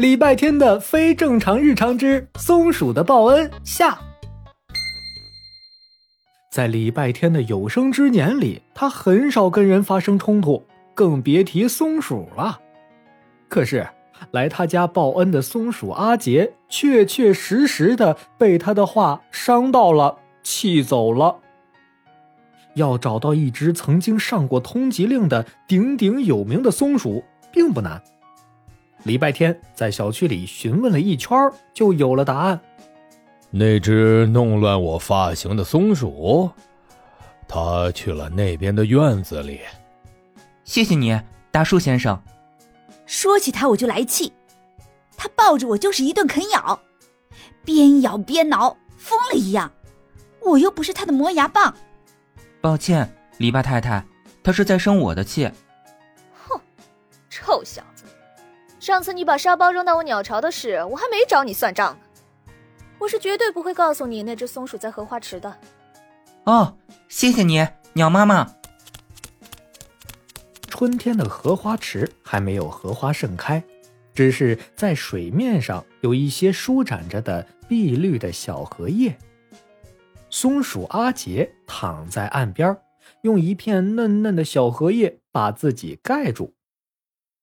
[0.00, 3.98] 礼拜天的非正常日常之松鼠的报恩下。
[6.50, 12.58] 在礼拜天的有生之年里，他很少跟人发生冲突，更别提松鼠了。
[13.46, 13.86] 可是，
[14.30, 21.36] 来他家报恩的松鼠阿杰，确确实实的被他的话伤到了，气走了。
[22.74, 27.22] 要找到一只曾经上过通缉令的鼎鼎有名的松鼠，
[27.52, 28.02] 并不难。
[29.04, 31.36] 礼拜天在小区里询问了一圈，
[31.72, 32.60] 就有了答案。
[33.50, 36.50] 那只弄乱我发型的松鼠，
[37.48, 39.60] 它去了那边的院子里。
[40.64, 42.20] 谢谢你，大树先生。
[43.06, 44.32] 说起它我就来气，
[45.16, 46.80] 它抱着我就是一顿啃咬，
[47.64, 49.72] 边咬边挠，疯了一样。
[50.42, 51.74] 我又不是它的磨牙棒。
[52.60, 54.04] 抱歉，篱笆太太，
[54.44, 55.50] 他是在生我的气。
[56.46, 56.60] 哼，
[57.28, 58.04] 臭小子，
[58.80, 62.00] 上次你把沙包扔到我鸟巢的事，我还没找你算账呢。
[62.98, 65.54] 我是绝对不会告诉你那只松鼠在荷花池的。
[66.44, 66.74] 哦，
[67.06, 68.54] 谢谢你，鸟妈妈。
[70.66, 73.62] 春天的荷花池还没有荷花盛开，
[74.14, 79.14] 只是在水面上有一些舒展着的碧绿的小荷叶。
[80.30, 82.74] 松鼠阿杰躺在岸边，
[83.20, 86.54] 用一片嫩嫩的小荷叶把自己盖住。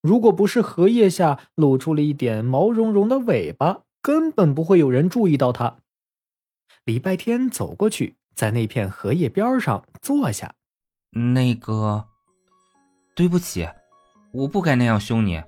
[0.00, 5.78] 如果不是荷叶下露出了一点毛茸茸的尾巴，根本不会有人注意到它。
[6.84, 10.54] 礼拜天走过去，在那片荷叶边上坐下。
[11.10, 12.06] 那个，
[13.16, 13.68] 对不起，
[14.32, 15.42] 我不该那样凶你。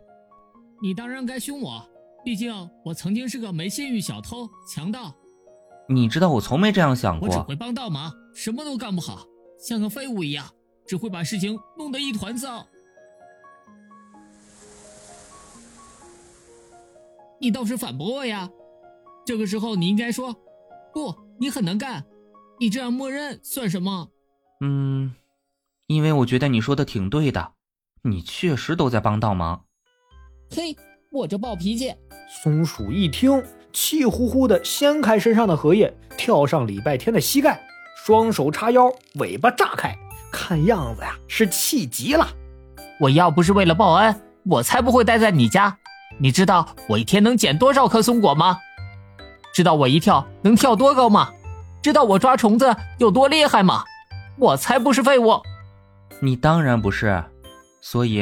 [0.83, 1.89] 你当然该凶我，
[2.25, 2.53] 毕竟
[2.85, 5.15] 我曾经是个没信誉小偷、强盗。
[5.89, 7.29] 你知道我从没这样想过。
[7.29, 9.25] 我只会帮倒忙，什么都干不好，
[9.59, 10.47] 像个废物一样，
[10.87, 12.67] 只会把事情弄得一团糟。
[17.41, 18.51] 你倒是反驳我呀！
[19.25, 20.37] 这个时候你应该说
[20.93, 22.05] ：“不，你很能干。”
[22.61, 24.09] 你这样默认算什么？
[24.61, 25.15] 嗯，
[25.87, 27.53] 因为我觉得你说的挺对的，
[28.03, 29.65] 你确实都在帮倒忙。
[30.51, 30.77] 嘿，
[31.11, 31.95] 我这暴脾气！
[32.43, 33.43] 松鼠一听。
[33.73, 37.65] 气呼呼的掀开身上的荷叶，跳上礼拜天的膝盖，
[38.05, 39.97] 双手叉腰，尾巴炸开，
[40.33, 42.29] 看样子呀是气急了。
[42.99, 45.79] 我要不是为了报恩，我才不会待在你家。
[46.23, 48.59] 你知道我一天能捡多少颗松果吗？
[49.55, 51.33] 知道我一跳能跳多高吗？
[51.83, 53.85] 知道我抓虫子有多厉害吗？
[54.37, 55.41] 我才不是废物。
[56.21, 57.25] 你当然不是，
[57.81, 58.21] 所以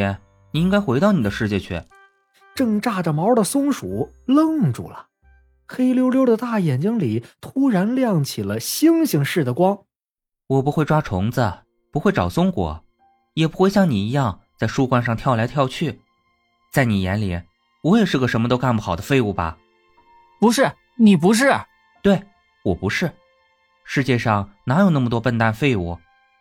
[0.53, 1.83] 你应该回到你的世界去。
[2.55, 5.07] 正炸着毛的松鼠愣住了。
[5.67, 9.81] 黑溜溜的大眼睛里突然亮起了星星似的光。
[10.47, 11.53] 我不会抓虫子，
[11.93, 12.85] 不会找松果，
[13.35, 16.01] 也不会像你一样在树冠上跳来跳去。
[16.73, 17.41] 在你眼里，
[17.89, 19.57] 我也是个什么都干不好的废物吧？
[20.39, 21.59] 不是，你不是。
[22.03, 22.23] 对，
[22.63, 23.11] 我不是。
[23.85, 25.99] 世界上哪有那么多笨蛋废物？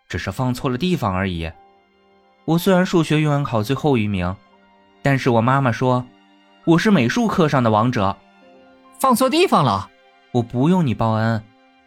[0.10, 1.50] 只是放错了地方而已。
[2.44, 4.36] 我虽然数学永远考最后一名，
[5.02, 6.06] 但是我妈妈说，
[6.66, 8.18] 我是美术课上的王者。
[9.00, 9.90] 放错地方了，
[10.34, 11.42] 我不用你报恩，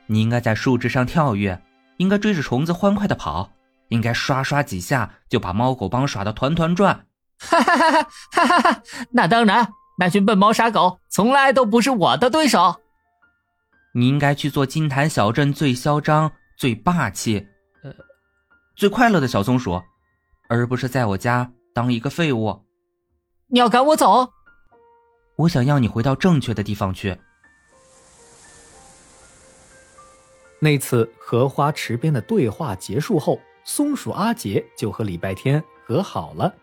[0.07, 1.61] 你应该在树枝上跳跃，
[1.99, 3.51] 应该追着虫子欢快的跑，
[3.89, 7.05] 应该刷刷几下就把猫狗帮耍得团团转。
[7.41, 8.03] 哈哈哈
[8.33, 8.83] 哈哈哈！
[9.11, 12.77] 那当然，那群笨猫傻狗从来都不是我的对手。
[13.95, 17.47] 你应该去做金坛小镇最嚣张、最霸气、
[17.83, 17.93] 呃，
[18.77, 19.83] 最快乐的小松鼠，
[20.49, 22.65] 而不是在我家当一个废物。
[23.49, 24.31] 你要赶我走？
[25.37, 27.19] 我想要你回到正确的地方去。
[30.61, 36.55] 那次荷花池边的对话结束后，松鼠阿杰就和礼拜天和好了。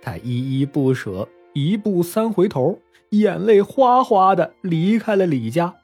[0.00, 2.78] 他依依不舍，一步三回头，
[3.10, 5.74] 眼泪哗哗的离开了李家。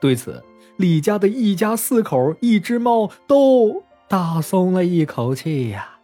[0.00, 0.42] 对此，
[0.76, 5.98] 李家的一家四口、一只猫都大松了一口气呀。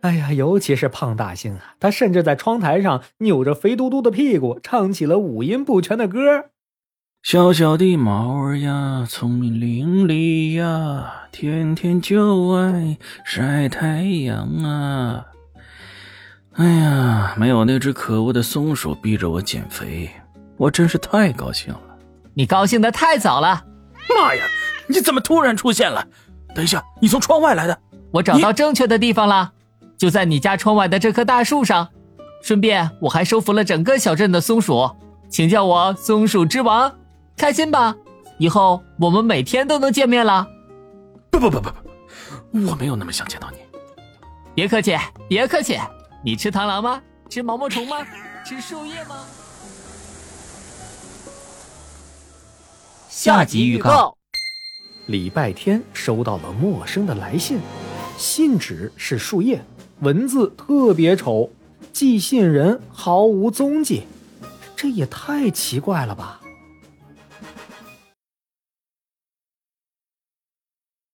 [0.00, 6.50] 哎呀，尤其是胖大星啊，他甚至在窗台上扭着肥嘟嘟的屁股，唱起了五音不全的歌。
[7.22, 15.28] 小小的猫儿呀，聪明伶俐呀，天天就爱晒太阳啊。
[16.56, 20.08] 哎呀，没有那只可恶的松鼠逼着我减肥，
[20.56, 21.80] 我真是太高兴了。
[22.32, 23.64] 你高兴的太早了。
[24.08, 24.44] 妈呀，
[24.86, 26.06] 你怎么突然出现了？
[26.54, 27.76] 等一下，你从窗外来的？
[28.12, 29.52] 我找到正确的地方了。
[29.98, 31.88] 就在你家窗外的这棵大树上，
[32.40, 34.88] 顺便我还收服了整个小镇的松鼠，
[35.28, 36.92] 请叫我松鼠之王，
[37.36, 37.96] 开心吧？
[38.38, 40.46] 以后我们每天都能见面了。
[41.30, 43.58] 不不不不不，我没有那么想见到你。
[44.54, 44.96] 别客气，
[45.28, 45.78] 别客气。
[46.24, 47.02] 你吃螳螂吗？
[47.28, 47.98] 吃毛毛虫吗？
[48.46, 49.26] 吃树叶吗？
[53.10, 54.16] 下集预告：
[55.04, 57.60] 礼拜天收到了陌生的来信，
[58.16, 59.62] 信纸是树叶，
[60.00, 61.50] 文字特别丑，
[61.92, 64.04] 寄信人毫无踪迹，
[64.74, 66.40] 这也太奇怪了吧！